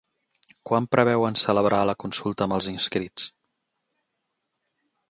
[0.69, 3.31] Quan preveuen celebrar la consulta amb els inscrits?